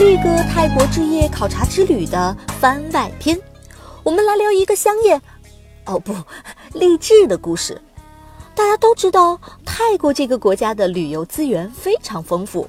[0.00, 3.38] 力哥泰国置业考察之旅的番外篇，
[4.02, 5.20] 我们来聊一个香艳，
[5.84, 6.14] 哦不，
[6.72, 7.78] 励志的故事。
[8.54, 12.66] 大家都知道，泰国这个国家的旅游资源非常丰富，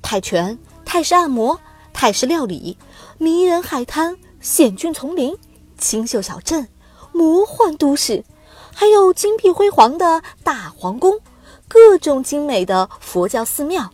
[0.00, 1.60] 泰拳、泰式按摩、
[1.92, 2.78] 泰式料理、
[3.18, 5.36] 迷人海滩、险峻丛林、
[5.76, 6.66] 清秀小镇、
[7.12, 8.24] 魔幻都市，
[8.74, 11.20] 还有金碧辉煌的大皇宫，
[11.68, 13.90] 各种精美的佛教寺庙。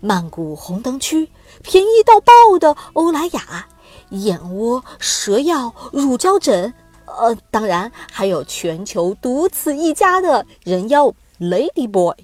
[0.00, 1.30] 曼谷红灯区，
[1.64, 3.66] 便宜到爆的欧莱雅，
[4.10, 6.72] 燕窝、蛇药、乳胶枕，
[7.06, 12.14] 呃，当然还有全球独此一家的人妖 Lady Boy。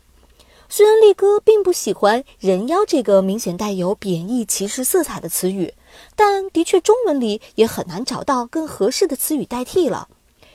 [0.68, 5.72] 虽然力哥并不喜欢“人妖”这个明显带有贬义歧视色彩的词语，
[6.14, 10.08] 但的确中文里也很难找到更合适的词语代替了，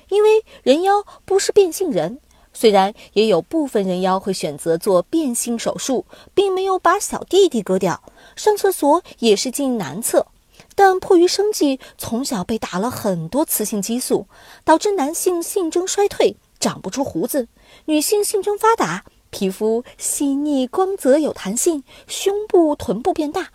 [0.10, 2.20] 因为人妖不是变性人。
[2.56, 8.02] 虽然也有部分人妖会选择做变性手术，并没有把小弟弟割掉，
[8.38, 10.28] 上厕所也是进男厕，
[10.74, 14.28] 但迫于生计，从小被打了很多雌性激素，
[14.64, 17.48] 导致男性性征衰退，长不出胡子；
[17.86, 23.50] 女性性征发达，皮肤细腻光泽有弹性，胸部臀部变大，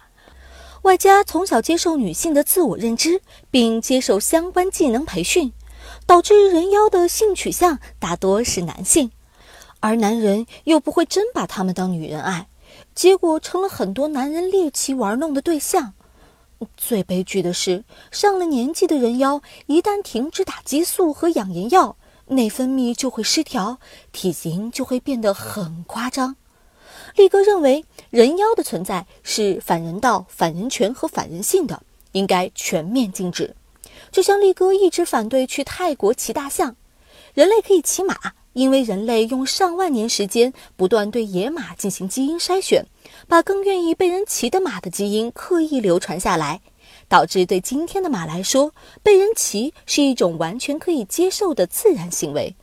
[0.82, 5.52] 外加从小接受女性的自我认知，并接受相关技能培训。
[6.06, 9.10] 导致人妖的性取向大多是男性，
[9.80, 12.48] 而男人又不会真把他们当女人爱，
[12.94, 15.94] 结果成了很多男人猎奇玩弄的对象。
[16.76, 23.78] 最悲剧的是，上了年纪的人妖一旦停止打激素和养颜药，内分泌就会失调，
[24.12, 26.36] 体型就会变得很夸张。
[27.16, 31.82] 力哥认为，人妖的存在是反人道、反人权和反人性的，
[32.12, 33.56] 应该全面禁止。
[34.10, 36.76] 就像力哥一直反对去泰国骑大象，
[37.34, 38.16] 人类可以骑马，
[38.52, 42.84] 因为人类用上万年时间不断对野马进行基因筛选，
[43.28, 46.60] 把更愿意被人骑的马的基因刻意流传下来，
[47.08, 48.72] 导致对今天的马来说，
[49.02, 52.56] 被人骑是一种完全可以接受的自然行为。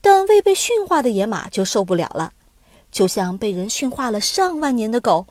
[0.00, 2.32] 但未被驯化的野马就受不了了，
[2.90, 5.26] 就像被人驯化了上万年的狗，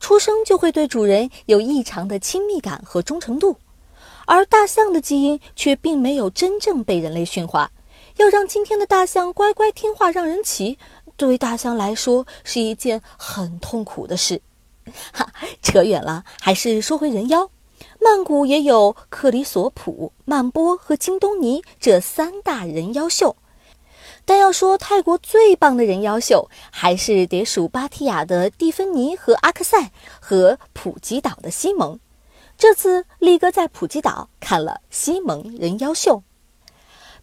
[0.00, 3.56] 出生就会对主人有异常的亲密感和忠诚度。
[4.26, 7.70] 而大象的基因却并没有真正被人类驯化，
[8.16, 10.78] 要让今天的大象乖乖听话让人骑，
[11.16, 14.42] 对大象来说是一件很痛苦的事。
[15.12, 15.32] 哈，
[15.62, 17.50] 扯远了，还是说回人妖。
[18.00, 23.36] 曼谷也有克里索普、曼波和金东尼这三大人妖秀，
[24.24, 31.98] 但要说泰国最棒的人妖秀，还是得数芭提雅的蒂芬尼和阿克塞和普吉岛的西蒙。
[32.58, 36.22] 这次力哥在普吉岛看了西蒙人妖秀，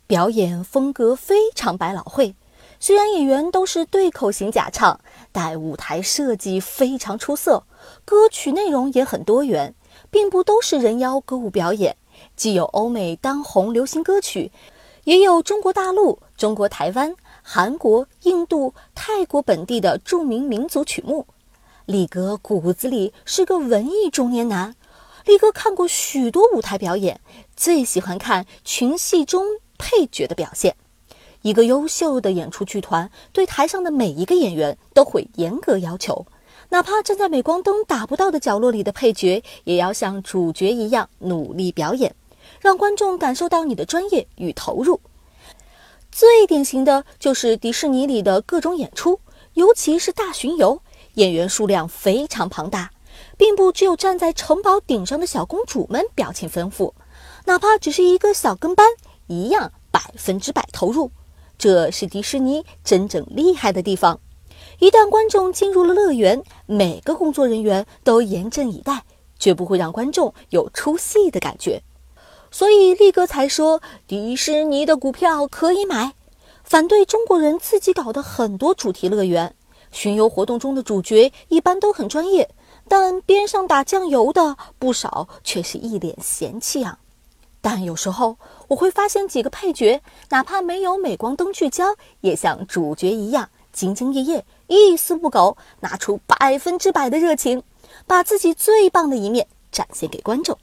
[0.05, 2.35] 表演风格非常百老汇。
[2.79, 4.99] 虽然演员都是对口型假唱，
[5.31, 7.63] 但舞台设计非常出色，
[8.05, 9.73] 歌曲内容也很多元，
[10.11, 11.97] 并不都是人妖歌舞表演，
[12.35, 14.51] 既有欧美当红流行歌曲，
[15.05, 21.25] 也有中国大陆、中国台湾、韩国、印度、泰国本地的著名民族曲目。
[21.87, 24.75] 力哥骨子里是个文艺中年男。
[25.25, 27.21] 力哥看过许多舞台表演，
[27.55, 29.45] 最喜欢看群戏中
[29.77, 30.75] 配角的表现。
[31.41, 36.25] 一个优秀的演出剧团对台上的每一个演员都会严格要求，
[36.69, 42.15] 哪怕站在镁光灯打不到的角落里的配角，也要像主角一样努力表演，
[42.61, 44.99] 让观众感受到你的专业与投入。
[46.11, 49.19] 最典型的就是迪士尼里的各种演出，
[49.53, 50.81] 尤其是大巡游，
[51.15, 52.91] 演员数量非常庞大。
[53.37, 56.93] 并不只有站在城堡顶上的小公主们表情丰富，
[57.45, 58.87] 哪怕只是一个小跟班，
[59.27, 61.11] 一样百分之百投入。
[61.57, 64.19] 这是迪士尼真正厉害的地方。
[64.79, 69.03] 一旦观众进入了乐园，每个工作人员都严阵以待，
[69.37, 71.83] 绝不会让观众有出戏的感觉。
[72.51, 76.13] 所以力哥才说迪士尼的股票可以买，
[76.63, 79.55] 反对中国人自己搞的很多主题乐园。
[79.91, 82.49] 巡游活动中的主角一般都很专业。
[82.95, 86.99] 但边上打酱油的不少，却是一脸嫌弃啊。
[87.59, 88.37] 但有时候
[88.67, 89.99] 我会发现几个配角，
[90.29, 97.63] 哪怕没有镁光灯聚焦，也像主角一样兢兢业业，一丝不苟，拿出百分之百的热情，
[98.05, 100.55] 把自己最棒的一面展现给观众。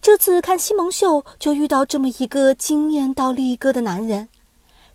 [0.00, 4.28] 这次看西蒙秀，就遇到这么一个惊艳到力哥的男人。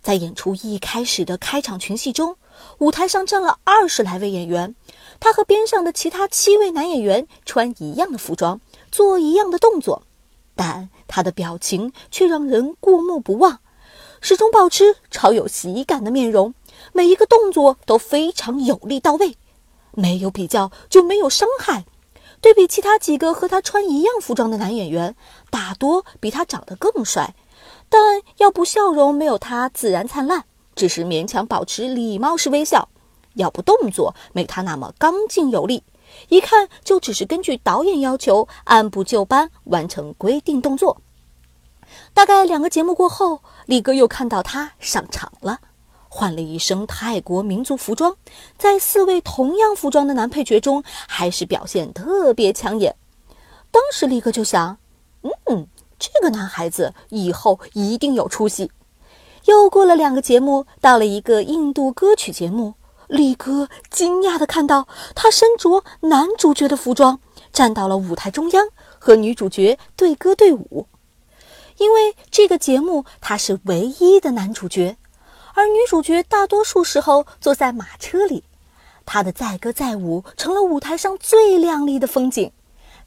[0.00, 2.36] 在演出一开始的开场群戏中，
[2.78, 4.74] 舞台上站了二十来位演员。
[5.20, 10.02] 他和边上的其他七位男演员穿一样的服装，做一样的动作，
[10.56, 13.60] 但他的表情却让人过目不忘，
[14.22, 16.54] 始终保持超有喜感的面容，
[16.92, 19.36] 每一个动作都非常有力到位，
[19.92, 21.84] 没有比较就没有伤害。
[22.40, 25.14] 对比其他几个和他穿一样服装的男演员，
[25.50, 27.34] 大多比他长得更帅，
[27.90, 32.88] 但要不笑容没有他自然灿烂，只是勉强保持礼貌式微笑；
[33.34, 35.82] 要不动作没他那么刚劲有力，
[36.28, 41.00] 一看就只是根据导演要求按部就班完成规定动作。
[42.14, 45.58] 大概两个节目过后，力哥又看到他上场了。
[46.12, 48.16] 换了一身泰国民族服装，
[48.58, 52.96] 在四位同样服装的男配角中，还是表现特别抢眼。
[53.70, 54.78] 当时力哥就想
[55.46, 55.68] ：“嗯，
[56.00, 58.72] 这个男孩子以后一定有出息。”
[59.46, 62.74] 又过了两个节目，到了一个印度歌曲节目，
[63.10, 67.20] 力哥惊讶地看到他身着男主角的服装，
[67.52, 68.68] 站到了舞台中央，
[68.98, 70.86] 和女主角对歌对舞。
[71.78, 74.96] 因为这个节目他是唯一的男主角。
[75.54, 78.44] 而女主角大多数时候坐在马车里，
[79.04, 82.52] 他的载歌载舞成了舞台上最亮丽的风景。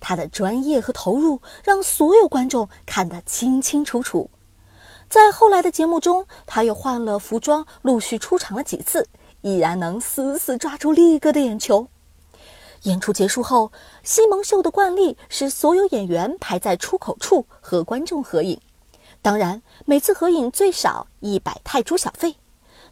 [0.02, 4.30] 他的专业和投入让所有观众看得清清楚楚。
[5.10, 9.08] 在后来的节目中，他又换了服装，陆续出场了几次，
[9.44, 11.88] 依然能死死抓住力哥的眼球。
[12.84, 18.60] 演出结束后，西蒙秀的惯例是所有演员排在出口处和观众合影。
[19.22, 22.36] 当然，每次合影最少一百泰铢小费，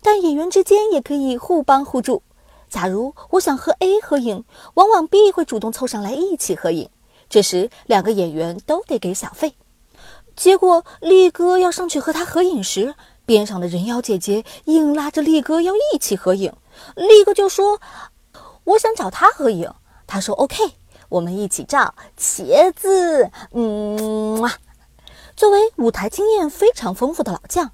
[0.02, 2.24] 但演员之间也可以互帮互助。
[2.70, 4.46] 假如我想和 A 合影，
[4.76, 6.90] 往往 B 会主动凑上来一起合影，
[7.30, 9.56] 这时两个演员都得给小费。
[10.38, 12.96] 结果力哥要上去和他合影时，
[13.32, 16.52] 边上的人妖姐姐硬拉着力哥要一起合影，
[16.98, 17.80] 力哥就说
[18.66, 19.74] ：“我想找他合影。”
[20.06, 20.58] 他说：“OK，
[21.08, 24.52] 我们一起照茄子。”嗯。
[25.38, 27.72] 作为舞台经验非常丰富的老将，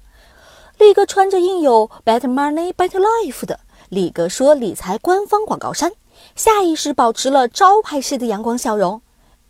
[0.78, 3.58] 力哥穿着印有 “Better Money, Better Life” 的
[3.88, 5.90] 力哥说理财官方广告衫，
[6.36, 9.02] 下意识保持了招牌式的阳光笑容。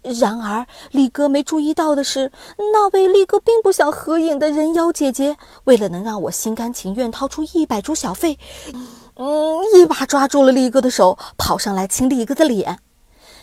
[0.08, 8.38] 然而，力哥没注意到的是，那位力哥并不想合影的人妖姐姐，为了能让我心甘情愿掏出一百株小费，
[9.16, 12.80] 嗯，一把抓住了力哥的手，跑上来亲力哥的脸。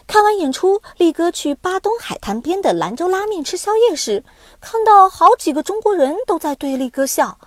[0.08, 4.24] 看完演出，力哥去巴东海滩边的兰州拉面吃宵夜时，
[4.62, 7.38] 看到好几个中国人都在对力哥笑。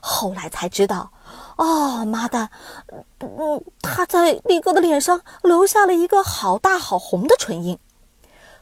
[0.00, 1.10] 后来才知道，
[1.56, 2.50] 哦，妈蛋，
[3.20, 7.78] 嗯，他在力哥的脸上留下了一个好大好红的唇印。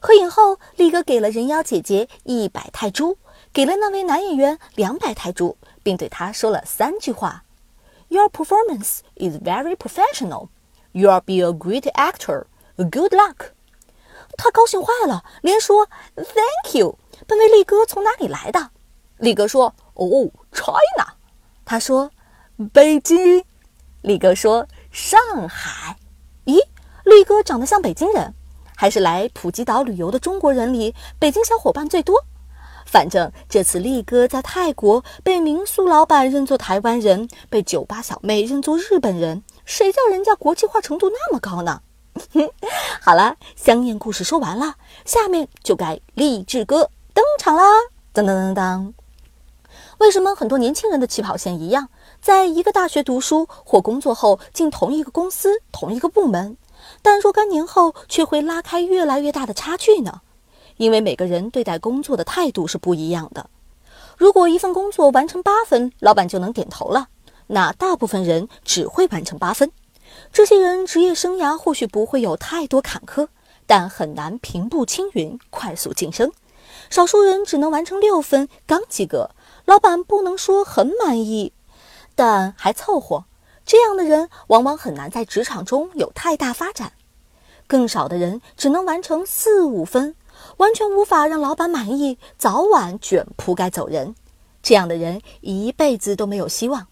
[0.07, 3.17] 合影后，力哥给了人妖姐姐一百泰铢，
[3.55, 7.45] 给了那位男演员两百泰铢，并对他说了三句话
[8.09, 10.49] ：“Your performance is very professional.
[10.93, 12.45] You'll be a great actor.”
[12.77, 13.53] Good luck！
[14.37, 16.99] 他高兴坏了，连说 Thank you。
[17.27, 18.73] 本位力哥从哪里来的？
[19.17, 21.15] 力哥说：“哦，China。”
[21.65, 22.11] 他说
[22.75, 23.43] ：“北京。”
[24.05, 25.97] 力哥说：“上海。”
[26.45, 26.61] 咦，
[27.05, 28.35] 力哥长得像北京人，
[28.77, 32.25] 还是来普吉岛旅游的中国人里，北京小伙伴最多。
[32.87, 41.81] 反正这次力哥在泰国被民宿老板认作台湾人，被酒吧小妹认作日本人，谁叫人家国际化程度那么高呢？
[43.01, 44.75] 好了，香艳故事说完了，
[45.05, 47.63] 下面就该励志哥登场啦！
[48.13, 48.93] 噔噔噔噔。
[49.99, 51.89] 为什么很多年轻人的起跑线一样，
[52.21, 56.57] 在一个大学读书或工作后进同一个公司、同一个部门，
[57.03, 60.21] 但若干年后却会拉开越来越大的差距呢？
[60.77, 63.49] 因为每个人对待工作的态度是不一样的。
[64.17, 67.09] 如果一份工作完成八分，老板就能点头了，
[67.49, 69.71] 那大部分人只会完成八分。
[70.33, 73.29] 这些人职业生涯或许不会有太多坎坷，
[73.67, 76.33] 但很难平步青云、快速晋升。
[76.91, 79.31] 少数人只能完成六分刚及格，
[79.65, 81.53] 老板不能说很满意，
[82.15, 83.25] 但还凑合。
[83.67, 86.93] 这样的人往往很难在职场中有太大发展。
[87.67, 90.15] 更少的人只能完成四五分，
[90.59, 94.15] 完全无法让老板满意，早晚卷铺盖走人。
[94.63, 96.87] 这样的人一辈子都没有希望。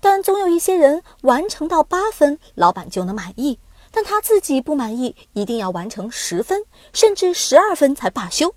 [0.00, 3.58] 但总有一些人完成到八分，老板就能满意；
[3.90, 8.54] 但他自己不满意，一定要完成十分，甚至十二分才罢休。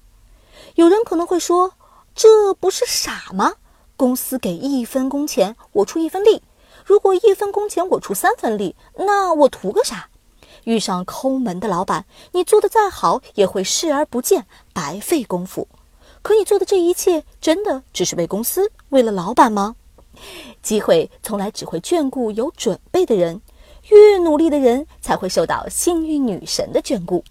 [0.76, 1.74] 有人可能会说
[2.16, 3.54] ：“这不是傻吗？
[3.98, 6.42] 公司给一分工钱，我出一分力；
[6.86, 10.10] 如果一分工钱我出三分力，那我图个啥？”
[10.66, 15.68] 遇上抠门的老板，你做的再好也会视而不见，白费功夫。
[16.22, 19.76] 可你做的这一切，真的只是为公司、为了老板吗？
[20.62, 23.42] 机会从来只会眷顾有准备的人，
[23.90, 27.26] 越努力的人才会受到幸运女神的眷顾。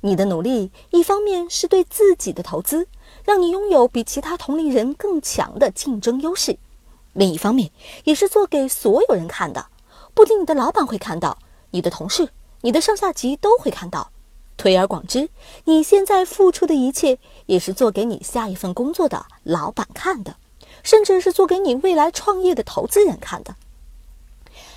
[0.00, 2.88] 你的努力，一方面是对自己的投资，
[3.24, 6.54] 让你拥有比其他同龄人更强的竞争优势；
[7.12, 7.70] 另一方面，
[8.04, 9.66] 也是做给所有人看的。
[10.14, 11.38] 不仅你的老板会看到，
[11.70, 12.30] 你的同事、
[12.62, 14.10] 你的上下级都会看到。
[14.56, 15.30] 推而广之，
[15.64, 20.36] 你现在付出的一切，也是做给你下一份工作的老板看的，
[20.84, 23.56] 甚至是做给你未来创业的投资人看的。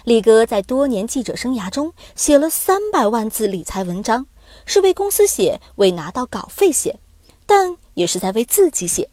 [0.06, 4.26] 力哥在多年记者生涯中写了三百万字理财文章，
[4.66, 7.00] 是为公司写，为拿到稿费写，
[7.46, 9.10] 但也是在为自己写。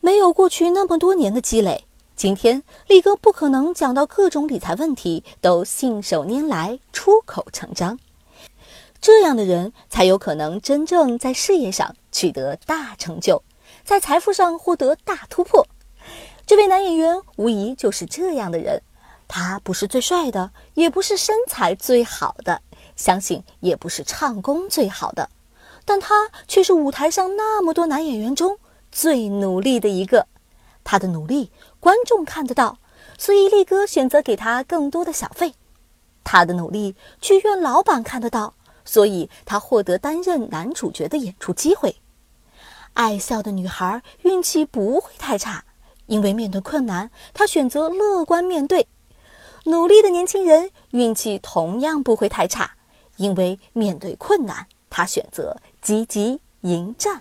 [0.00, 1.85] 没有过去那么多年的积累，
[2.16, 7.98] 今天力哥不可能讲到各种理财问题都信手拈来、出口成章。
[9.02, 13.42] 这样的人才有可能真正在事业上取得大成就，
[13.84, 15.66] 在财富上获得大突破。
[16.46, 18.82] 这位男演员无疑就是这样的人。
[19.28, 22.62] 他不是最帅的，也不是身材最好的，
[22.96, 25.28] 相信也不是唱功最好的，
[25.84, 28.58] 但他却是舞台上那么多男演员中
[28.90, 30.26] 最努力的一个。
[30.86, 31.50] 他的努力，
[31.80, 32.78] 观众看得到，
[33.18, 35.54] 所以力哥选择给他更多的小费。
[36.22, 38.54] 他的努力，剧院老板看得到。
[38.84, 41.96] 所以，他获得担任男主角的演出机会。
[42.92, 45.64] 爱笑的女孩运气不会太差，
[46.06, 48.86] 因为面对困难，她选择乐观面对。
[49.64, 52.76] 努力的年轻人运气同样不会太差，
[53.16, 57.20] 因为面对困难，他选择积极迎战。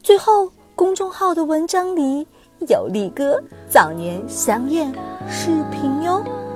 [0.00, 2.28] 最后，公众号的文章里
[2.66, 4.92] 有力哥早年相恋
[5.28, 6.47] 视频哟。